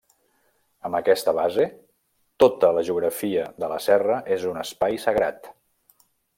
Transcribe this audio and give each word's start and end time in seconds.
Amb 0.87 0.97
aquesta 0.99 1.33
base, 1.39 1.65
tota 2.45 2.73
la 2.79 2.85
geografia 2.89 3.45
de 3.65 3.71
la 3.75 3.79
serra 3.91 4.19
és 4.39 4.49
un 4.55 4.61
espai 4.67 4.99
sagrat. 5.07 5.55